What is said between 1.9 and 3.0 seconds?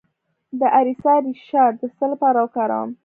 څه لپاره وکاروم؟